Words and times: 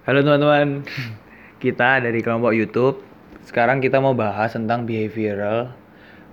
Halo 0.00 0.24
teman-teman, 0.24 0.80
kita 1.60 2.00
dari 2.00 2.24
kelompok 2.24 2.56
YouTube. 2.56 3.04
Sekarang 3.44 3.84
kita 3.84 4.00
mau 4.00 4.16
bahas 4.16 4.56
tentang 4.56 4.88
behavioral 4.88 5.76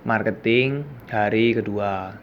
marketing 0.08 0.88
hari 1.12 1.52
kedua. 1.52 2.16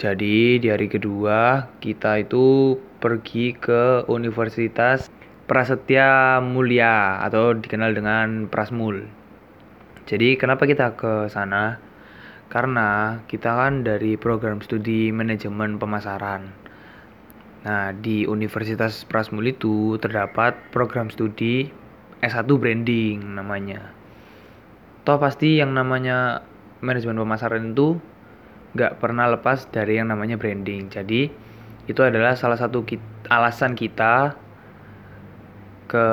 Jadi 0.00 0.56
di 0.56 0.72
hari 0.72 0.88
kedua 0.88 1.68
kita 1.84 2.24
itu 2.24 2.80
pergi 2.96 3.52
ke 3.52 4.08
Universitas 4.08 5.12
Prasetya 5.44 6.40
Mulia 6.40 7.20
atau 7.20 7.52
dikenal 7.52 7.92
dengan 7.92 8.48
Prasmul. 8.48 9.04
Jadi 10.08 10.40
kenapa 10.40 10.64
kita 10.64 10.96
ke 10.96 11.28
sana? 11.28 11.76
Karena 12.48 13.20
kita 13.28 13.52
kan 13.52 13.84
dari 13.84 14.16
program 14.16 14.64
studi 14.64 15.12
manajemen 15.12 15.76
pemasaran. 15.76 16.61
Nah, 17.62 17.94
di 17.94 18.26
Universitas 18.26 19.06
Prasmul 19.06 19.54
itu 19.54 19.94
terdapat 20.02 20.58
program 20.74 21.06
studi 21.14 21.70
S1 22.18 22.50
branding 22.58 23.22
namanya. 23.38 23.94
Toh 25.06 25.18
pasti 25.18 25.62
yang 25.62 25.74
namanya 25.74 26.42
manajemen 26.82 27.22
pemasaran 27.22 27.74
itu 27.74 27.98
nggak 28.74 28.98
pernah 28.98 29.30
lepas 29.30 29.70
dari 29.70 30.02
yang 30.02 30.10
namanya 30.10 30.34
branding. 30.34 30.90
Jadi 30.90 31.30
itu 31.86 32.00
adalah 32.02 32.34
salah 32.34 32.58
satu 32.58 32.82
kita, 32.82 33.30
alasan 33.30 33.78
kita 33.78 34.34
ke 35.86 36.06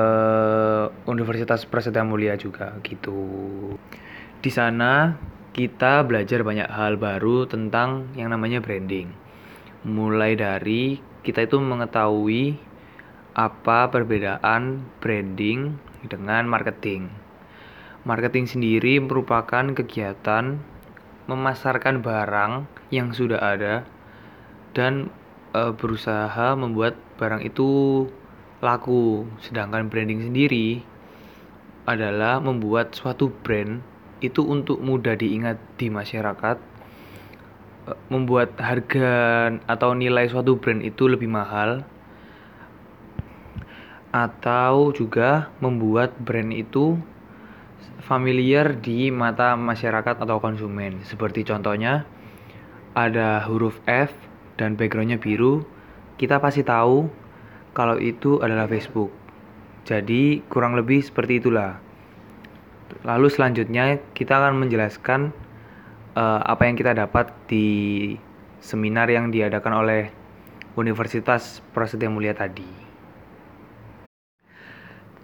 Universitas 1.09 1.65
Prasetya 1.65 2.05
Mulia 2.05 2.37
juga 2.37 2.77
gitu. 2.85 3.25
Di 4.41 4.51
sana 4.53 5.17
kita 5.53 6.05
belajar 6.05 6.45
banyak 6.45 6.69
hal 6.69 7.01
baru 7.01 7.49
tentang 7.49 8.13
yang 8.13 8.29
namanya 8.29 8.61
branding. 8.61 9.09
Mulai 9.87 10.35
dari 10.35 11.08
kita 11.21 11.43
itu 11.43 11.59
mengetahui 11.59 12.55
apa 13.35 13.91
perbedaan 13.91 14.83
branding 15.03 15.75
dengan 16.07 16.47
marketing. 16.47 17.11
Marketing 18.07 18.47
sendiri 18.47 19.03
merupakan 19.03 19.63
kegiatan 19.75 20.59
memasarkan 21.27 22.01
barang 22.01 22.65
yang 22.89 23.13
sudah 23.13 23.37
ada 23.37 23.85
dan 24.73 25.13
e, 25.51 25.75
berusaha 25.75 26.55
membuat 26.55 26.97
barang 27.19 27.43
itu 27.45 28.03
laku. 28.63 29.27
Sedangkan 29.43 29.91
branding 29.91 30.25
sendiri 30.25 30.81
adalah 31.85 32.39
membuat 32.39 32.95
suatu 32.95 33.29
brand 33.29 33.83
itu 34.19 34.43
untuk 34.43 34.83
mudah 34.83 35.15
diingat 35.15 35.59
di 35.79 35.87
masyarakat 35.87 36.68
membuat 38.11 38.57
harga 38.59 39.13
atau 39.69 39.95
nilai 39.95 40.27
suatu 40.29 40.57
brand 40.57 40.81
itu 40.83 41.07
lebih 41.07 41.29
mahal 41.29 41.85
atau 44.09 44.89
juga 44.89 45.53
membuat 45.61 46.17
brand 46.17 46.49
itu 46.49 46.97
familiar 48.01 48.73
di 48.73 49.13
mata 49.13 49.53
masyarakat 49.53 50.17
atau 50.17 50.41
konsumen. 50.41 51.05
Seperti 51.05 51.45
contohnya 51.45 52.09
ada 52.97 53.45
huruf 53.45 53.77
F 53.85 54.09
dan 54.57 54.73
backgroundnya 54.73 55.21
biru, 55.21 55.61
kita 56.17 56.41
pasti 56.41 56.65
tahu 56.65 57.05
kalau 57.77 58.01
itu 58.01 58.41
adalah 58.41 58.65
Facebook. 58.65 59.13
Jadi 59.85 60.41
kurang 60.49 60.73
lebih 60.73 61.05
seperti 61.05 61.37
itulah. 61.37 61.77
Lalu 63.05 63.29
selanjutnya 63.29 64.01
kita 64.17 64.41
akan 64.41 64.65
menjelaskan 64.65 65.29
uh, 66.15 66.41
apa 66.45 66.65
yang 66.65 66.77
kita 66.79 66.95
dapat 66.95 67.29
di 67.49 68.13
seminar 68.63 69.09
yang 69.09 69.29
diadakan 69.29 69.73
oleh 69.85 70.03
Universitas 70.79 71.59
Prasetya 71.73 72.07
Mulia 72.07 72.31
tadi. 72.31 72.67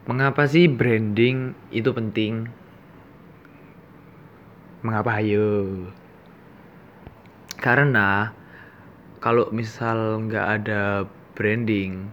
Mengapa 0.06 0.46
sih 0.46 0.70
branding 0.70 1.58
itu 1.74 1.90
penting? 1.90 2.46
Mengapa 4.86 5.18
ayo? 5.18 5.90
Karena 7.58 8.30
kalau 9.18 9.50
misal 9.50 10.22
nggak 10.30 10.48
ada 10.62 11.10
branding 11.34 12.06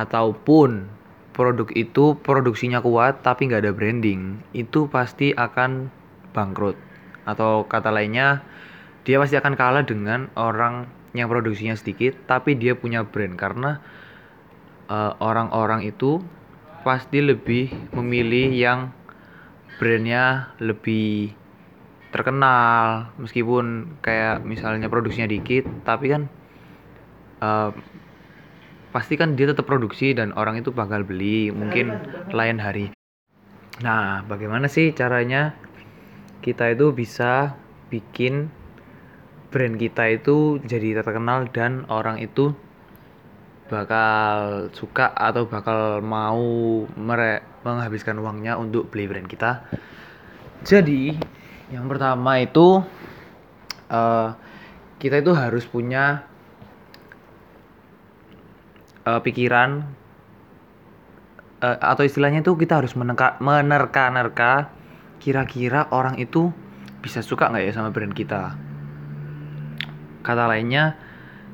ataupun 0.00 0.88
produk 1.36 1.68
itu 1.76 2.16
produksinya 2.24 2.80
kuat 2.80 3.20
tapi 3.20 3.52
nggak 3.52 3.68
ada 3.68 3.72
branding 3.76 4.40
itu 4.56 4.88
pasti 4.88 5.36
akan 5.36 5.92
bangkrut 6.32 6.80
atau 7.24 7.64
kata 7.68 7.92
lainnya 7.92 8.44
dia 9.04 9.16
pasti 9.16 9.36
akan 9.36 9.56
kalah 9.56 9.84
dengan 9.84 10.28
orang 10.36 10.88
yang 11.16 11.26
produksinya 11.26 11.74
sedikit 11.74 12.14
tapi 12.28 12.54
dia 12.54 12.76
punya 12.76 13.02
brand. 13.02 13.34
Karena 13.34 13.80
eh, 14.86 15.12
orang-orang 15.18 15.82
uh, 15.84 15.90
itu 15.90 16.20
pasti 16.86 17.20
lebih 17.20 17.72
memilih 17.96 18.52
yang 18.54 18.80
brandnya 19.80 20.52
lebih 20.60 21.32
terkenal. 22.12 23.10
Meskipun 23.16 23.96
kayak 24.04 24.44
misalnya 24.44 24.92
produksinya 24.92 25.30
dikit 25.30 25.64
tapi 25.82 26.12
kan 26.12 26.22
uh, 27.40 27.72
pasti 28.90 29.14
kan 29.14 29.38
dia 29.38 29.50
tetap 29.50 29.70
produksi 29.70 30.12
dan 30.12 30.34
orang 30.34 30.58
itu 30.58 30.74
bakal 30.74 31.06
beli 31.06 31.54
mungkin 31.54 31.94
lain 32.34 32.58
hari. 32.58 32.86
Nah 33.80 34.26
bagaimana 34.26 34.66
sih 34.66 34.92
caranya 34.92 35.54
kita 36.40 36.72
itu 36.72 36.92
bisa 36.96 37.56
bikin 37.92 38.48
brand 39.50 39.76
kita 39.76 40.08
itu 40.08 40.62
jadi 40.62 41.02
terkenal 41.02 41.50
dan 41.52 41.84
orang 41.92 42.22
itu 42.22 42.56
bakal 43.70 44.66
suka 44.74 45.14
atau 45.14 45.46
bakal 45.46 46.02
mau 46.02 46.42
mere 46.98 47.44
menghabiskan 47.62 48.18
uangnya 48.18 48.58
untuk 48.58 48.90
beli 48.90 49.06
brand 49.06 49.28
kita. 49.30 49.62
Jadi 50.66 51.14
yang 51.70 51.86
pertama 51.86 52.42
itu 52.42 52.82
uh, 53.92 54.28
kita 54.98 55.22
itu 55.22 55.32
harus 55.36 55.64
punya 55.70 56.26
uh, 59.06 59.20
pikiran 59.22 59.86
uh, 61.62 61.78
atau 61.78 62.02
istilahnya 62.02 62.42
itu 62.42 62.58
kita 62.58 62.82
harus 62.82 62.98
menerka-nerka 63.38 64.79
kira-kira 65.20 65.86
orang 65.92 66.16
itu 66.16 66.50
bisa 67.04 67.20
suka 67.20 67.52
nggak 67.52 67.64
ya 67.68 67.72
sama 67.76 67.92
brand 67.92 68.16
kita? 68.16 68.56
Kata 70.24 70.48
lainnya 70.48 70.96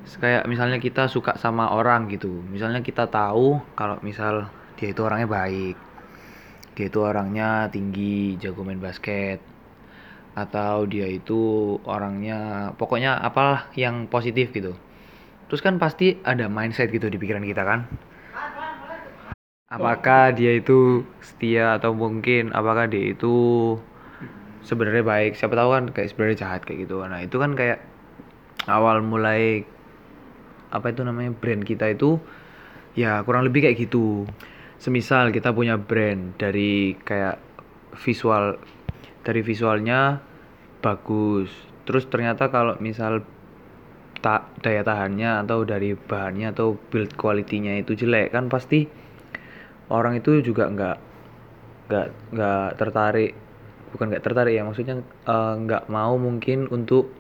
kayak 0.07 0.47
misalnya 0.47 0.79
kita 0.79 1.11
suka 1.11 1.35
sama 1.37 1.75
orang 1.75 2.07
gitu. 2.09 2.31
Misalnya 2.49 2.81
kita 2.81 3.11
tahu 3.11 3.59
kalau 3.75 3.99
misal 4.07 4.49
dia 4.79 4.95
itu 4.95 5.03
orangnya 5.03 5.27
baik 5.27 5.77
dia 6.77 6.93
itu 6.93 7.01
orangnya 7.01 7.73
tinggi 7.73 8.37
jago 8.37 8.61
main 8.61 8.77
basket 8.77 9.41
atau 10.37 10.85
dia 10.85 11.09
itu 11.09 11.73
orangnya 11.89 12.71
pokoknya 12.77 13.17
apalah 13.17 13.73
yang 13.73 14.05
positif 14.13 14.53
gitu. 14.53 14.77
Terus 15.49 15.65
kan 15.65 15.81
pasti 15.81 16.21
ada 16.21 16.53
mindset 16.53 16.93
gitu 16.93 17.09
di 17.09 17.17
pikiran 17.17 17.41
kita 17.41 17.65
kan 17.65 17.89
apakah 19.67 20.31
dia 20.31 20.55
itu 20.55 21.03
setia 21.19 21.75
atau 21.79 21.91
mungkin 21.91 22.55
apakah 22.55 22.87
dia 22.87 23.11
itu 23.11 23.35
sebenarnya 24.63 25.03
baik? 25.03 25.33
Siapa 25.35 25.59
tahu 25.59 25.71
kan 25.75 25.85
kayak 25.91 26.09
sebenarnya 26.15 26.37
jahat 26.47 26.61
kayak 26.63 26.87
gitu. 26.87 27.03
Nah 27.03 27.21
itu 27.23 27.37
kan 27.39 27.59
kayak 27.59 27.83
awal 28.71 29.03
mulai 29.03 29.67
apa 30.71 30.91
itu 30.91 31.03
namanya 31.07 31.31
brand 31.35 31.63
kita 31.63 31.95
itu 31.95 32.19
ya 32.95 33.23
kurang 33.27 33.47
lebih 33.47 33.67
kayak 33.67 33.79
gitu. 33.91 34.27
Semisal 34.79 35.35
kita 35.35 35.51
punya 35.51 35.75
brand 35.81 36.37
dari 36.39 36.95
kayak 37.03 37.43
visual 37.99 38.61
dari 39.27 39.41
visualnya 39.43 40.23
bagus. 40.79 41.51
Terus 41.87 42.07
ternyata 42.07 42.51
kalau 42.55 42.79
misal 42.79 43.27
tak 44.23 44.47
daya 44.63 44.83
tahannya 44.83 45.47
atau 45.47 45.63
dari 45.63 45.95
bahannya 45.95 46.51
atau 46.51 46.75
build 46.91 47.15
quality-nya 47.15 47.79
itu 47.83 47.95
jelek 47.95 48.35
kan 48.35 48.51
pasti 48.51 49.06
orang 49.93 50.19
itu 50.19 50.43
juga 50.43 50.67
nggak 50.67 50.97
nggak 51.87 52.07
nggak 52.35 52.69
tertarik 52.75 53.33
bukan 53.95 54.07
nggak 54.11 54.25
tertarik 54.27 54.55
ya 54.59 54.63
maksudnya 54.67 55.01
uh, 55.31 55.55
nggak 55.55 55.87
mau 55.87 56.19
mungkin 56.19 56.67
untuk 56.69 57.15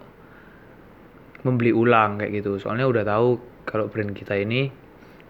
membeli 1.47 1.71
ulang 1.71 2.19
kayak 2.19 2.43
gitu. 2.43 2.59
Soalnya 2.59 2.91
udah 2.91 3.05
tahu 3.07 3.39
kalau 3.63 3.87
brand 3.87 4.11
kita 4.11 4.35
ini 4.35 4.71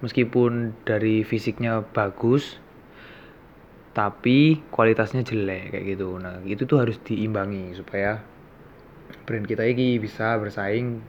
meskipun 0.00 0.73
dari 0.85 1.25
fisiknya 1.25 1.85
bagus 1.85 2.61
tapi 3.97 4.61
kualitasnya 4.73 5.25
jelek 5.25 5.77
kayak 5.77 5.85
gitu. 5.97 6.17
Nah 6.21 6.41
itu 6.44 6.65
tuh 6.65 6.81
harus 6.81 6.97
diimbangi 7.05 7.77
supaya 7.77 8.21
brand 9.25 9.44
kita 9.44 9.65
ini 9.65 10.00
bisa 10.00 10.37
bersaing 10.41 11.00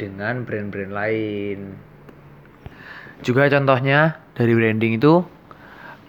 dengan 0.00 0.48
brand-brand 0.48 0.92
lain. 0.92 1.58
Juga 3.20 3.52
contohnya 3.52 4.16
dari 4.32 4.56
branding 4.56 4.96
itu 4.96 5.20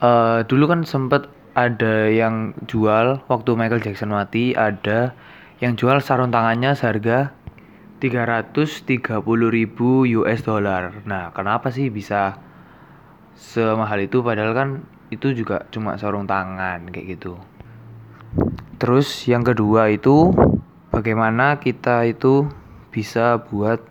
uh, 0.02 0.44
dulu 0.50 0.66
kan 0.68 0.82
sempet 0.84 1.30
ada 1.54 2.10
yang 2.10 2.58
jual 2.66 3.22
waktu 3.30 3.50
Michael 3.56 3.84
Jackson 3.84 4.12
mati 4.12 4.58
ada 4.58 5.14
yang 5.62 5.78
jual 5.78 6.02
sarung 6.02 6.34
tangannya 6.34 6.74
seharga 6.74 7.32
330 8.02 8.98
ribu 9.54 10.10
US 10.26 10.42
dollar. 10.42 11.06
Nah, 11.06 11.30
kenapa 11.38 11.70
sih 11.70 11.94
bisa 11.94 12.42
semahal 13.38 14.02
itu 14.02 14.26
padahal 14.26 14.58
kan 14.58 14.70
itu 15.14 15.38
juga 15.38 15.70
cuma 15.70 16.02
sarung 16.02 16.26
tangan 16.26 16.90
kayak 16.90 17.20
gitu. 17.20 17.38
Terus 18.82 19.06
yang 19.30 19.46
kedua 19.46 19.94
itu 19.94 20.34
bagaimana 20.90 21.62
kita 21.62 22.10
itu 22.10 22.50
bisa 22.90 23.38
buat 23.46 23.86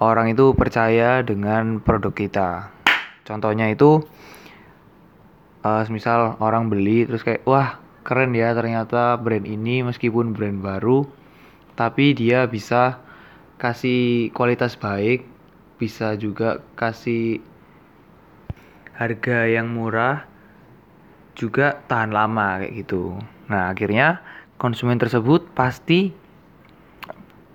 orang 0.00 0.32
itu 0.32 0.56
percaya 0.56 1.20
dengan 1.20 1.84
produk 1.84 2.16
kita. 2.16 2.72
Contohnya 3.28 3.68
itu 3.68 4.00
uh, 5.64 5.82
misal 5.88 6.38
orang 6.38 6.68
beli 6.68 7.06
terus 7.06 7.22
kayak 7.26 7.42
wah 7.48 7.78
keren 8.02 8.34
ya 8.34 8.50
ternyata 8.52 9.16
brand 9.18 9.46
ini 9.46 9.86
meskipun 9.86 10.34
brand 10.34 10.58
baru 10.62 11.06
tapi 11.78 12.12
dia 12.12 12.44
bisa 12.50 12.98
kasih 13.56 14.30
kualitas 14.34 14.74
baik 14.74 15.24
bisa 15.78 16.14
juga 16.18 16.62
kasih 16.78 17.42
harga 18.98 19.50
yang 19.50 19.70
murah 19.72 20.26
juga 21.34 21.80
tahan 21.88 22.12
lama 22.12 22.62
kayak 22.62 22.86
gitu. 22.86 23.16
Nah 23.48 23.72
akhirnya 23.72 24.20
konsumen 24.60 25.00
tersebut 25.00 25.48
pasti 25.56 26.12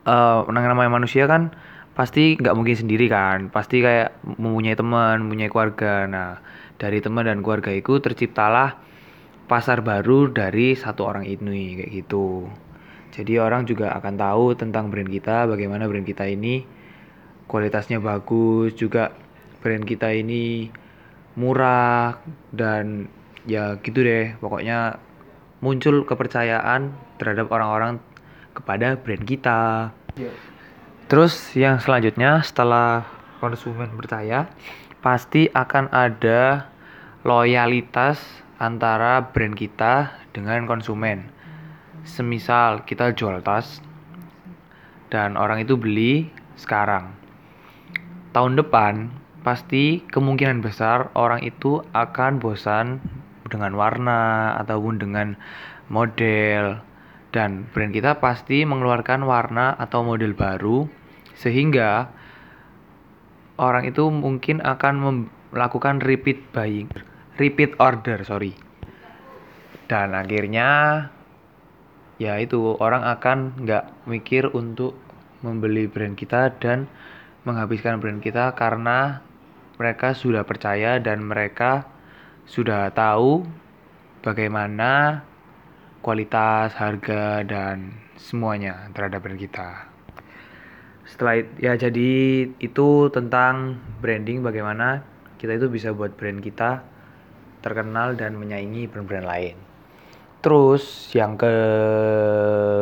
uh, 0.03 0.43
namanya 0.49 0.91
manusia 0.91 1.23
kan 1.29 1.53
pasti 1.95 2.37
nggak 2.37 2.53
mungkin 2.53 2.77
sendiri 2.77 3.09
kan 3.09 3.49
pasti 3.49 3.81
kayak 3.81 4.13
mempunyai 4.37 4.77
teman 4.77 5.25
mempunyai 5.25 5.49
keluarga 5.49 6.05
nah 6.05 6.37
dari 6.77 7.01
teman 7.01 7.25
dan 7.25 7.41
keluarga 7.41 7.73
itu 7.73 7.97
terciptalah 8.01 8.77
pasar 9.49 9.81
baru 9.81 10.29
dari 10.29 10.77
satu 10.77 11.05
orang 11.07 11.25
ini 11.25 11.81
kayak 11.83 11.91
gitu 12.05 12.49
jadi 13.11 13.41
orang 13.41 13.65
juga 13.65 13.93
akan 13.97 14.13
tahu 14.13 14.45
tentang 14.53 14.93
brand 14.93 15.09
kita 15.09 15.49
bagaimana 15.49 15.89
brand 15.89 16.05
kita 16.05 16.29
ini 16.29 16.61
kualitasnya 17.49 17.97
bagus 17.97 18.77
juga 18.77 19.13
brand 19.61 19.83
kita 19.83 20.13
ini 20.13 20.69
murah 21.37 22.17
dan 22.53 23.07
ya 23.47 23.79
gitu 23.81 24.03
deh 24.03 24.35
pokoknya 24.37 24.99
muncul 25.61 26.05
kepercayaan 26.05 26.93
terhadap 27.17 27.49
orang-orang 27.49 27.97
kepada 28.53 28.97
brand 28.97 29.23
kita. 29.25 29.89
Yeah. 30.17 30.33
Terus 31.07 31.33
yang 31.55 31.79
selanjutnya 31.79 32.41
setelah 32.43 33.05
konsumen 33.39 33.93
percaya 33.93 34.49
pasti 35.01 35.49
akan 35.53 35.89
ada 35.93 36.67
loyalitas 37.21 38.21
antara 38.57 39.29
brand 39.29 39.53
kita 39.53 40.17
dengan 40.33 40.65
konsumen. 40.65 41.29
Semisal 42.07 42.87
kita 42.87 43.13
jual 43.13 43.43
tas 43.43 43.83
dan 45.13 45.35
orang 45.35 45.61
itu 45.63 45.75
beli 45.75 46.31
sekarang. 46.57 47.13
Tahun 48.31 48.53
depan 48.57 49.11
pasti 49.45 50.03
kemungkinan 50.11 50.59
besar 50.59 51.13
orang 51.15 51.43
itu 51.45 51.79
akan 51.95 52.39
bosan 52.41 52.99
dengan 53.47 53.75
warna 53.79 54.53
ataupun 54.59 54.99
dengan 54.99 55.39
model 55.87 56.83
dan 57.31 57.67
brand 57.71 57.95
kita 57.95 58.19
pasti 58.19 58.67
mengeluarkan 58.67 59.23
warna 59.23 59.75
atau 59.79 60.03
model 60.03 60.35
baru 60.35 60.87
sehingga 61.37 62.11
orang 63.57 63.89
itu 63.89 64.07
mungkin 64.09 64.61
akan 64.61 65.25
melakukan 65.53 66.01
repeat 66.01 66.41
buying, 66.53 66.89
repeat 67.41 67.73
order, 67.81 68.21
sorry. 68.21 68.53
Dan 69.89 70.13
akhirnya 70.13 70.69
ya 72.17 72.37
itu 72.41 72.77
orang 72.81 73.05
akan 73.05 73.61
nggak 73.61 74.09
mikir 74.09 74.49
untuk 74.53 74.97
membeli 75.45 75.85
brand 75.85 76.17
kita 76.17 76.53
dan 76.57 76.89
menghabiskan 77.45 78.01
brand 78.01 78.19
kita 78.19 78.57
karena 78.57 79.21
mereka 79.77 80.17
sudah 80.17 80.41
percaya 80.41 80.97
dan 80.97 81.21
mereka 81.21 81.85
sudah 82.49 82.89
tahu 82.91 83.45
bagaimana 84.25 85.21
kualitas, 86.01 86.73
harga, 86.75 87.45
dan 87.45 87.93
semuanya 88.17 88.89
terhadap 88.91 89.21
brand 89.21 89.39
kita. 89.39 89.96
Setelah 91.07 91.39
ya 91.57 91.73
jadi 91.79 92.11
itu 92.59 92.87
tentang 93.09 93.79
branding 94.03 94.43
bagaimana 94.43 95.01
kita 95.39 95.55
itu 95.55 95.71
bisa 95.71 95.95
buat 95.95 96.13
brand 96.19 96.43
kita 96.43 96.83
terkenal 97.63 98.13
dan 98.19 98.35
menyaingi 98.35 98.91
brand-brand 98.91 99.25
lain. 99.25 99.55
Terus 100.43 101.09
yang 101.15 101.39
kedua 101.39 102.77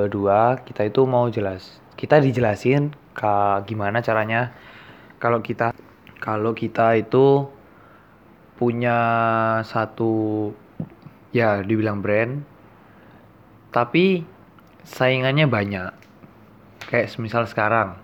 kita 0.66 0.84
itu 0.90 1.02
mau 1.08 1.30
jelas 1.32 1.86
kita 1.96 2.20
dijelasin 2.20 2.92
ke 3.16 3.36
gimana 3.66 4.04
caranya 4.04 4.52
kalau 5.18 5.40
kita 5.40 5.72
kalau 6.20 6.52
kita 6.52 7.00
itu 7.00 7.48
punya 8.60 9.00
satu 9.64 10.52
ya 11.32 11.64
dibilang 11.64 12.04
brand 12.04 12.44
tapi 13.72 14.24
saingannya 14.84 15.48
banyak 15.48 15.92
kayak 16.88 17.12
semisal 17.12 17.48
sekarang 17.48 17.96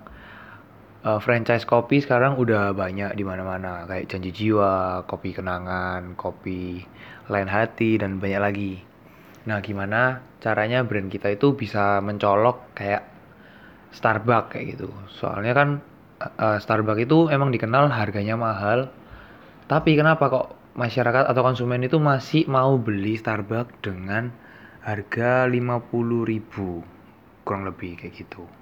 uh, 1.06 1.20
franchise 1.22 1.66
kopi 1.66 2.02
sekarang 2.02 2.38
udah 2.38 2.74
banyak 2.74 3.14
di 3.18 3.24
mana-mana. 3.26 3.86
Kayak 3.90 4.10
janji 4.10 4.32
jiwa 4.34 5.04
kopi 5.06 5.34
kenangan 5.34 6.18
kopi 6.18 6.86
lain 7.30 7.50
hati 7.50 7.98
dan 7.98 8.22
banyak 8.22 8.42
lagi. 8.42 8.74
Nah 9.50 9.62
gimana 9.62 10.22
caranya 10.42 10.86
brand 10.86 11.10
kita 11.10 11.34
itu 11.34 11.58
bisa 11.58 12.02
mencolok 12.02 12.78
kayak 12.78 13.04
Starbucks 13.92 14.56
kayak 14.56 14.66
gitu. 14.78 14.90
Soalnya 15.12 15.54
kan 15.58 15.70
uh, 16.22 16.58
Starbucks 16.62 17.04
itu 17.04 17.28
emang 17.34 17.52
dikenal 17.52 17.90
harganya 17.92 18.38
mahal. 18.38 18.94
Tapi 19.66 19.96
kenapa 19.96 20.28
kok 20.28 20.48
masyarakat 20.76 21.28
atau 21.28 21.42
konsumen 21.44 21.84
itu 21.84 22.00
masih 22.00 22.48
mau 22.48 22.80
beli 22.80 23.20
Starbucks 23.20 23.84
dengan 23.84 24.32
harga 24.82 25.46
50.000 25.46 27.46
kurang 27.46 27.64
lebih 27.68 28.02
kayak 28.02 28.14
gitu. 28.18 28.61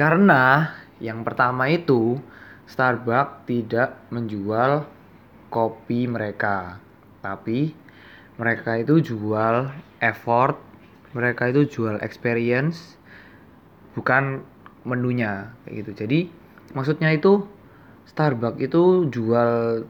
Karena 0.00 0.72
yang 0.96 1.20
pertama 1.28 1.68
itu 1.68 2.16
Starbucks 2.64 3.44
tidak 3.44 4.00
menjual 4.08 4.88
kopi 5.52 6.08
mereka, 6.08 6.80
tapi 7.20 7.76
mereka 8.40 8.80
itu 8.80 9.04
jual 9.04 9.68
effort, 10.00 10.56
mereka 11.12 11.52
itu 11.52 11.68
jual 11.68 12.00
experience, 12.00 12.96
bukan 13.92 14.40
menunya 14.88 15.52
kayak 15.68 15.84
gitu. 15.84 15.90
Jadi 15.92 16.20
maksudnya 16.72 17.12
itu 17.12 17.44
Starbucks 18.08 18.56
itu 18.56 19.04
jual 19.12 19.84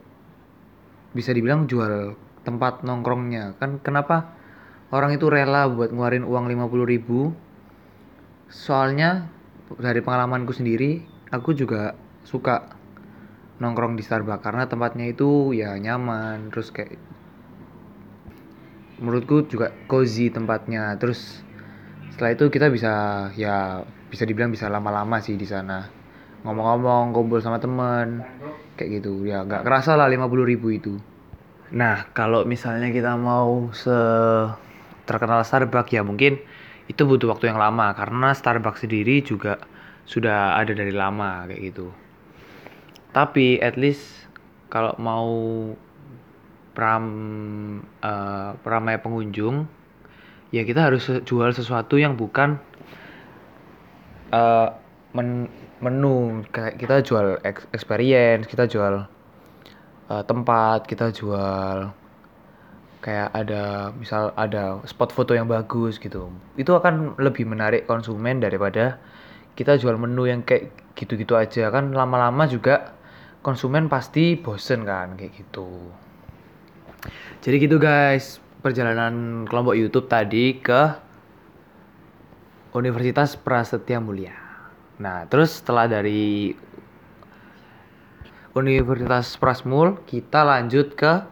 bisa 1.15 1.31
dibilang 1.31 1.71
jual 1.71 2.19
tempat 2.43 2.83
nongkrongnya. 2.83 3.55
Kan 3.63 3.79
kenapa 3.79 4.27
orang 4.91 5.15
itu 5.15 5.31
rela 5.31 5.71
buat 5.71 5.95
ngeluarin 5.95 6.27
uang 6.27 6.51
50 6.51 6.83
ribu? 6.83 7.31
Soalnya 8.51 9.39
dari 9.79 10.03
pengalamanku 10.03 10.51
sendiri 10.51 11.03
aku 11.31 11.55
juga 11.55 11.95
suka 12.25 12.75
nongkrong 13.61 13.93
di 13.95 14.03
Starbucks 14.03 14.41
karena 14.41 14.65
tempatnya 14.65 15.05
itu 15.11 15.53
ya 15.53 15.77
nyaman 15.77 16.49
terus 16.49 16.73
kayak 16.73 16.97
menurutku 19.01 19.49
juga 19.49 19.73
cozy 19.89 20.29
tempatnya. 20.29 20.95
Terus 21.01 21.41
setelah 22.13 22.37
itu 22.37 22.45
kita 22.53 22.69
bisa 22.69 22.93
ya 23.33 23.81
bisa 24.07 24.23
dibilang 24.29 24.53
bisa 24.53 24.69
lama-lama 24.69 25.17
sih 25.19 25.35
di 25.35 25.49
sana. 25.49 25.89
Ngomong-ngomong 26.45 27.11
kumpul 27.11 27.41
sama 27.41 27.57
temen 27.57 28.21
kayak 28.77 29.01
gitu. 29.01 29.25
Ya 29.25 29.41
nggak 29.41 29.65
kerasa 29.65 29.97
lah 29.97 30.07
50 30.07 30.45
ribu 30.45 30.69
itu. 30.69 30.93
Nah 31.73 32.13
kalau 32.13 32.45
misalnya 32.45 32.93
kita 32.93 33.17
mau 33.17 33.73
se 33.73 33.97
terkenal 35.09 35.41
Starbucks 35.41 35.91
ya 35.91 36.05
mungkin 36.05 36.37
itu 36.91 37.07
butuh 37.07 37.31
waktu 37.31 37.47
yang 37.47 37.59
lama 37.59 37.95
karena 37.95 38.35
Starbucks 38.35 38.83
sendiri 38.83 39.23
juga 39.23 39.63
sudah 40.03 40.59
ada 40.59 40.75
dari 40.75 40.91
lama 40.91 41.47
kayak 41.47 41.61
gitu. 41.71 41.87
Tapi 43.15 43.63
at 43.63 43.79
least 43.79 44.27
kalau 44.67 44.91
mau 44.99 45.31
pram 46.75 47.05
uh, 48.03 48.55
peramai 48.63 48.99
pengunjung 48.99 49.67
ya 50.55 50.63
kita 50.63 50.87
harus 50.91 51.07
jual 51.23 51.51
sesuatu 51.51 51.99
yang 51.99 52.15
bukan 52.19 52.59
uh, 54.31 54.75
men 55.15 55.47
menu 55.81 56.45
kayak 56.53 56.77
kita 56.77 57.01
jual 57.01 57.41
experience, 57.73 58.45
kita 58.45 58.69
jual 58.69 59.07
uh, 60.11 60.23
tempat, 60.27 60.85
kita 60.85 61.09
jual 61.09 61.89
kayak 63.01 63.33
ada 63.33 63.89
misal 63.97 64.29
ada 64.37 64.79
spot 64.85 65.09
foto 65.11 65.33
yang 65.33 65.49
bagus 65.49 65.97
gitu. 65.97 66.29
Itu 66.55 66.77
akan 66.77 67.17
lebih 67.17 67.49
menarik 67.49 67.89
konsumen 67.89 68.37
daripada 68.39 69.01
kita 69.57 69.75
jual 69.81 69.97
menu 69.97 70.29
yang 70.29 70.45
kayak 70.45 70.69
gitu-gitu 70.93 71.33
aja. 71.33 71.73
Kan 71.73 71.91
lama-lama 71.97 72.45
juga 72.45 72.93
konsumen 73.41 73.89
pasti 73.89 74.37
bosen 74.37 74.85
kan 74.85 75.17
kayak 75.17 75.33
gitu. 75.33 75.67
Jadi 77.41 77.55
gitu 77.57 77.81
guys. 77.81 78.37
Perjalanan 78.61 79.49
kelompok 79.49 79.73
YouTube 79.73 80.05
tadi 80.05 80.61
ke 80.61 80.93
Universitas 82.77 83.33
Prasetya 83.33 83.97
Mulia. 83.97 84.37
Nah 85.01 85.25
terus 85.25 85.57
setelah 85.57 85.89
dari 85.89 86.53
Universitas 88.53 89.39
Prasmul, 89.39 90.05
kita 90.05 90.45
lanjut 90.45 90.93
ke 90.93 91.25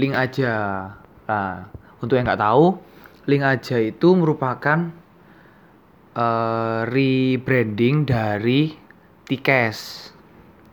link 0.00 0.16
aja. 0.16 0.54
Nah, 1.32 1.72
untuk 2.04 2.20
yang 2.20 2.28
nggak 2.28 2.44
tahu, 2.44 2.76
link 3.24 3.40
aja 3.40 3.80
itu 3.80 4.08
merupakan 4.12 4.92
uh, 6.12 6.84
rebranding 6.84 8.04
dari 8.04 8.76
Tikes. 9.24 10.12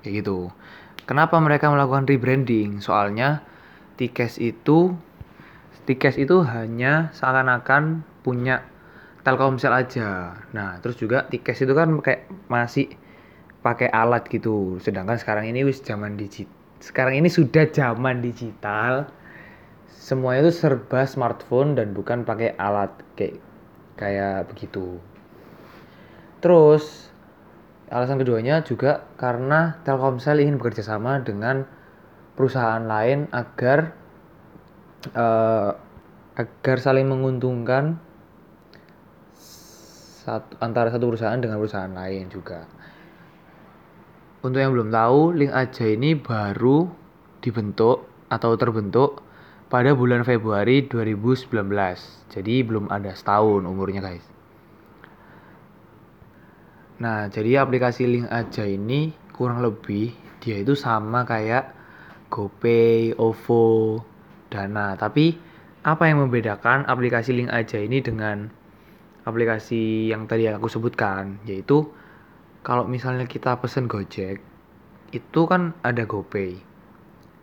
Kayak 0.03 0.13
gitu. 0.19 0.51
Kenapa 1.07 1.39
mereka 1.39 1.71
melakukan 1.71 2.11
rebranding? 2.11 2.83
Soalnya 2.83 3.39
Tikes 3.95 4.35
itu 4.43 4.91
Tikes 5.87 6.19
itu 6.19 6.43
hanya 6.45 7.09
seakan-akan 7.15 8.03
punya 8.21 8.61
Telkomsel 9.25 9.73
aja. 9.73 10.37
Nah, 10.53 10.77
terus 10.83 10.99
juga 10.99 11.25
Tikes 11.27 11.65
itu 11.65 11.73
kan 11.73 11.97
kayak 12.03 12.29
masih 12.51 12.93
pakai 13.65 13.89
alat 13.89 14.27
gitu. 14.29 14.77
Sedangkan 14.83 15.17
sekarang 15.17 15.49
ini 15.49 15.65
wis 15.65 15.81
zaman 15.81 16.15
digital. 16.19 16.51
Sekarang 16.79 17.19
ini 17.19 17.27
sudah 17.27 17.67
zaman 17.67 18.23
digital. 18.23 19.11
Semuanya 19.89 20.49
itu 20.49 20.53
serba 20.53 21.05
smartphone 21.09 21.73
dan 21.73 21.97
bukan 21.97 22.25
pakai 22.25 22.53
alat 22.57 22.93
kayak 23.17 23.41
kayak 23.97 24.47
begitu. 24.53 25.01
Terus 26.39 27.09
alasan 27.89 28.21
keduanya 28.21 28.61
juga 28.61 29.03
karena 29.17 29.81
Telkomsel 29.83 30.45
ingin 30.45 30.61
bekerja 30.61 30.85
sama 30.85 31.19
dengan 31.19 31.65
perusahaan 32.37 32.85
lain 32.85 33.27
agar 33.33 33.91
uh, 35.17 35.75
agar 36.39 36.77
saling 36.79 37.09
menguntungkan 37.09 37.99
satu, 40.23 40.55
antara 40.63 40.93
satu 40.93 41.11
perusahaan 41.11 41.41
dengan 41.41 41.59
perusahaan 41.59 41.91
lain 41.91 42.31
juga. 42.31 42.63
Untuk 44.39 44.63
yang 44.63 44.71
belum 44.71 44.87
tahu, 44.87 45.35
link 45.35 45.51
aja 45.51 45.83
ini 45.83 46.15
baru 46.15 46.87
dibentuk 47.43 48.07
atau 48.31 48.55
terbentuk 48.55 49.19
pada 49.69 49.93
bulan 49.93 50.25
Februari 50.25 50.89
2019. 50.89 51.53
Jadi 52.33 52.55
belum 52.65 52.89
ada 52.89 53.13
setahun 53.13 53.69
umurnya 53.69 54.01
guys. 54.01 54.25
Nah, 56.99 57.29
jadi 57.29 57.63
aplikasi 57.63 58.03
link 58.09 58.27
aja 58.27 58.65
ini 58.65 59.13
kurang 59.31 59.61
lebih 59.61 60.11
dia 60.41 60.59
itu 60.59 60.73
sama 60.75 61.23
kayak 61.23 61.71
GoPay, 62.33 63.15
OVO, 63.15 64.01
Dana. 64.49 64.97
Tapi 64.97 65.37
apa 65.85 66.03
yang 66.09 66.25
membedakan 66.25 66.83
aplikasi 66.89 67.31
link 67.31 67.53
aja 67.53 67.79
ini 67.79 68.03
dengan 68.03 68.49
aplikasi 69.23 70.09
yang 70.09 70.25
tadi 70.25 70.49
aku 70.49 70.65
sebutkan 70.65 71.39
yaitu 71.45 71.85
kalau 72.65 72.83
misalnya 72.89 73.29
kita 73.29 73.55
pesen 73.61 73.85
Gojek 73.85 74.41
itu 75.15 75.41
kan 75.47 75.77
ada 75.85 76.03
GoPay 76.03 76.59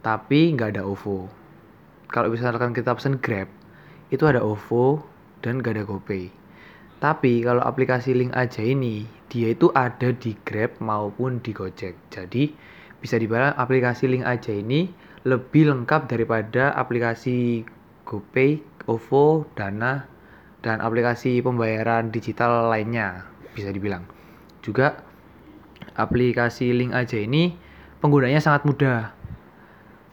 tapi 0.03 0.53
nggak 0.53 0.77
ada 0.77 0.83
OVO 0.85 1.46
kalau 2.11 2.31
misalkan 2.33 2.73
kita 2.73 2.95
pesen 2.95 3.19
Grab 3.19 3.51
itu 4.11 4.23
ada 4.27 4.43
OVO 4.43 5.03
dan 5.43 5.63
nggak 5.63 5.79
ada 5.79 5.85
GoPay 5.85 6.31
tapi 7.03 7.45
kalau 7.45 7.61
aplikasi 7.61 8.17
link 8.17 8.33
aja 8.33 8.65
ini 8.65 9.05
dia 9.29 9.53
itu 9.53 9.69
ada 9.77 10.15
di 10.15 10.33
Grab 10.47 10.79
maupun 10.81 11.43
di 11.45 11.53
Gojek 11.53 11.95
jadi 12.09 12.51
bisa 13.01 13.21
dibilang 13.21 13.53
aplikasi 13.55 14.09
link 14.09 14.25
aja 14.25 14.51
ini 14.51 14.89
lebih 15.27 15.67
lengkap 15.75 16.07
daripada 16.07 16.71
aplikasi 16.79 17.67
GoPay, 18.07 18.63
OVO, 18.87 19.43
Dana, 19.59 20.07
dan 20.63 20.79
aplikasi 20.79 21.43
pembayaran 21.43 22.15
digital 22.15 22.71
lainnya 22.71 23.27
bisa 23.51 23.75
dibilang. 23.75 24.07
Juga 24.63 25.03
aplikasi 25.99 26.71
link 26.71 26.95
aja 26.95 27.19
ini 27.19 27.59
penggunanya 27.99 28.39
sangat 28.39 28.63
mudah. 28.63 29.11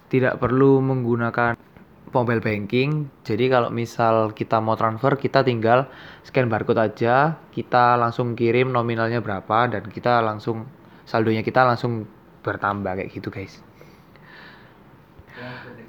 Tidak 0.09 0.41
perlu 0.41 0.81
menggunakan 0.81 1.53
mobile 2.13 2.39
banking. 2.39 3.09
Jadi 3.25 3.49
kalau 3.49 3.73
misal 3.73 4.31
kita 4.31 4.61
mau 4.61 4.77
transfer, 4.77 5.17
kita 5.17 5.41
tinggal 5.41 5.89
scan 6.23 6.47
barcode 6.47 6.79
aja, 6.79 7.41
kita 7.51 7.97
langsung 7.97 8.37
kirim 8.37 8.69
nominalnya 8.71 9.19
berapa 9.19 9.67
dan 9.67 9.89
kita 9.89 10.21
langsung 10.21 10.69
saldonya 11.03 11.43
kita 11.43 11.65
langsung 11.65 12.07
bertambah 12.45 13.01
kayak 13.01 13.09
gitu, 13.11 13.33
guys. 13.33 13.59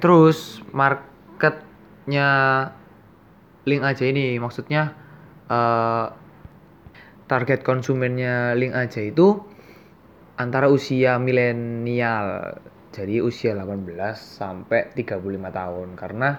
Terus 0.00 0.64
marketnya 0.72 2.28
link 3.64 3.82
aja 3.84 4.04
ini 4.04 4.36
maksudnya 4.36 4.92
uh, 5.48 6.12
target 7.24 7.64
konsumennya 7.64 8.52
link 8.52 8.76
aja 8.76 9.00
itu 9.00 9.40
antara 10.36 10.68
usia 10.68 11.16
milenial 11.16 12.58
jadi 12.94 13.18
usia 13.18 13.58
18 13.58 13.90
sampai 14.14 14.94
35 14.94 15.18
tahun. 15.50 15.88
Karena 15.98 16.38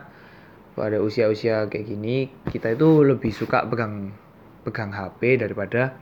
pada 0.71 0.97
usia-usia 1.03 1.67
kayak 1.67 1.83
gini 1.83 2.31
kita 2.47 2.71
itu 2.71 3.03
lebih 3.03 3.35
suka 3.35 3.67
pegang 3.67 4.15
pegang 4.63 4.95
HP 4.95 5.43
daripada 5.43 5.99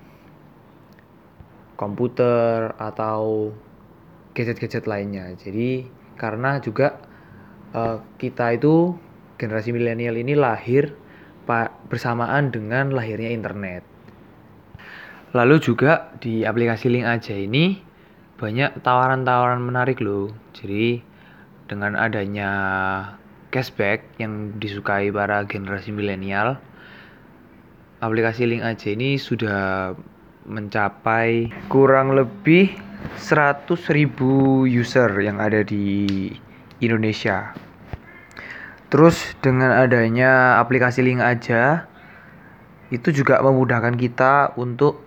komputer 1.74 2.78
atau 2.78 3.50
gadget-gadget 4.38 4.86
lainnya. 4.86 5.34
Jadi 5.34 5.90
karena 6.22 6.62
juga 6.62 7.02
uh, 7.74 7.98
kita 8.22 8.54
itu 8.54 8.94
generasi 9.42 9.74
milenial 9.74 10.16
ini 10.22 10.38
lahir 10.38 10.94
bersamaan 11.90 12.54
dengan 12.54 12.94
lahirnya 12.96 13.34
internet. 13.34 13.84
Lalu 15.34 15.60
juga 15.60 16.14
di 16.22 16.46
aplikasi 16.46 16.94
link 16.94 17.10
aja 17.10 17.34
ini 17.36 17.93
banyak 18.44 18.84
tawaran-tawaran 18.84 19.64
menarik 19.64 20.04
loh. 20.04 20.28
Jadi 20.52 21.00
dengan 21.72 21.96
adanya 21.96 22.52
cashback 23.56 24.04
yang 24.20 24.60
disukai 24.60 25.08
para 25.16 25.48
generasi 25.48 25.96
milenial, 25.96 26.60
aplikasi 28.04 28.44
link 28.44 28.68
aja 28.68 28.92
ini 28.92 29.16
sudah 29.16 29.96
mencapai 30.44 31.56
kurang 31.72 32.20
lebih 32.20 32.76
100 33.16 33.64
ribu 33.96 34.68
user 34.68 35.08
yang 35.24 35.40
ada 35.40 35.64
di 35.64 36.28
Indonesia. 36.84 37.56
Terus 38.92 39.40
dengan 39.40 39.72
adanya 39.72 40.60
aplikasi 40.60 41.00
link 41.00 41.24
aja 41.24 41.88
itu 42.92 43.10
juga 43.16 43.40
memudahkan 43.40 43.96
kita 43.96 44.52
untuk 44.60 45.00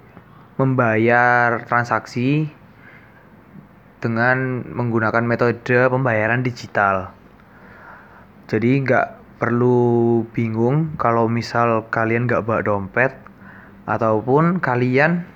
membayar 0.56 1.68
transaksi 1.68 2.55
dengan 4.00 4.62
menggunakan 4.66 5.24
metode 5.24 5.88
pembayaran 5.88 6.44
digital. 6.44 7.12
Jadi 8.46 8.84
nggak 8.86 9.06
perlu 9.36 10.22
bingung 10.32 10.96
kalau 10.96 11.28
misal 11.28 11.88
kalian 11.92 12.24
nggak 12.24 12.44
bawa 12.46 12.60
dompet 12.64 13.12
ataupun 13.84 14.62
kalian 14.64 15.28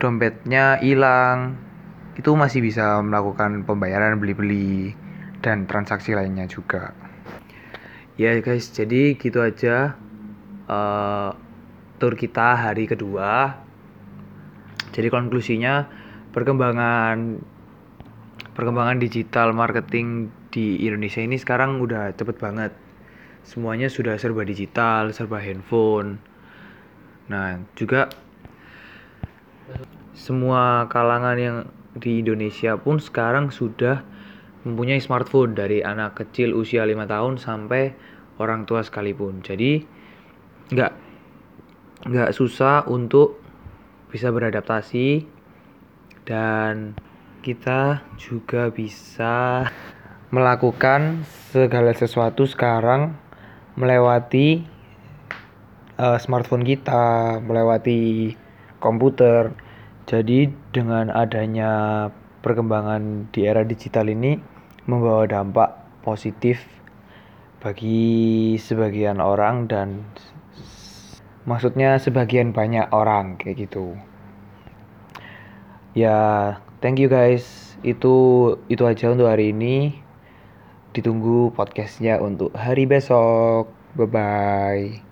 dompetnya 0.00 0.80
hilang 0.80 1.60
itu 2.16 2.32
masih 2.34 2.60
bisa 2.60 3.00
melakukan 3.00 3.64
pembayaran 3.64 4.20
beli-beli 4.20 4.92
dan 5.40 5.64
transaksi 5.64 6.12
lainnya 6.12 6.44
juga. 6.46 6.92
Ya 8.20 8.36
guys, 8.44 8.68
jadi 8.68 9.16
gitu 9.16 9.40
aja 9.40 9.96
uh, 10.68 11.32
tour 11.96 12.14
kita 12.14 12.58
hari 12.58 12.84
kedua 12.84 13.56
jadi 14.92 15.08
konklusinya 15.08 15.88
perkembangan 16.32 17.40
perkembangan 18.52 19.00
digital 19.00 19.52
marketing 19.56 20.32
di 20.52 20.80
Indonesia 20.84 21.24
ini 21.24 21.36
sekarang 21.40 21.80
udah 21.80 22.12
cepet 22.12 22.36
banget. 22.40 22.72
Semuanya 23.42 23.88
sudah 23.88 24.16
serba 24.20 24.44
digital, 24.44 25.12
serba 25.12 25.40
handphone. 25.40 26.20
Nah, 27.28 27.60
juga 27.74 28.12
semua 30.12 30.86
kalangan 30.92 31.36
yang 31.40 31.58
di 31.96 32.20
Indonesia 32.24 32.76
pun 32.76 33.00
sekarang 33.00 33.52
sudah 33.52 34.04
mempunyai 34.62 35.02
smartphone 35.02 35.56
dari 35.58 35.82
anak 35.82 36.16
kecil 36.22 36.54
usia 36.54 36.86
5 36.86 37.08
tahun 37.08 37.34
sampai 37.40 37.92
orang 38.38 38.64
tua 38.64 38.84
sekalipun. 38.86 39.42
Jadi 39.42 39.82
nggak 40.72 40.92
nggak 42.08 42.30
susah 42.34 42.86
untuk 42.86 43.42
bisa 44.12 44.30
beradaptasi 44.30 45.24
dan 46.22 46.94
kita 47.42 48.06
juga 48.14 48.70
bisa 48.70 49.66
melakukan 50.30 51.26
segala 51.50 51.90
sesuatu 51.92 52.46
sekarang 52.46 53.18
melewati 53.74 54.62
uh, 55.98 56.18
smartphone 56.22 56.62
kita, 56.62 57.38
melewati 57.42 58.32
komputer. 58.78 59.52
Jadi 60.06 60.50
dengan 60.74 61.10
adanya 61.10 62.08
perkembangan 62.42 63.30
di 63.30 63.46
era 63.46 63.62
digital 63.62 64.10
ini 64.10 64.34
membawa 64.86 65.30
dampak 65.30 66.02
positif 66.02 66.66
bagi 67.62 68.58
sebagian 68.58 69.22
orang 69.22 69.70
dan 69.70 70.02
maksudnya 71.46 72.02
sebagian 72.02 72.50
banyak 72.50 72.90
orang 72.90 73.38
kayak 73.38 73.70
gitu 73.70 73.94
ya 75.92 76.16
thank 76.80 76.98
you 77.00 77.08
guys. 77.08 77.74
Itu 77.82 78.14
itu 78.72 78.82
aja 78.86 79.10
untuk 79.12 79.28
hari 79.28 79.52
ini. 79.54 79.96
Ditunggu 80.92 81.52
podcastnya 81.56 82.20
untuk 82.20 82.52
hari 82.56 82.84
besok. 82.84 83.68
Bye 83.96 84.08
bye 84.08 85.11